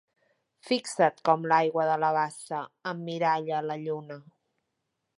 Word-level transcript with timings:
Fixa't 0.69 1.21
com 1.29 1.45
l'aigua 1.51 1.87
de 1.91 1.99
la 2.05 2.11
bassa 2.17 2.65
emmiralla 2.95 3.63
la 3.71 3.81
lluna! 3.87 4.23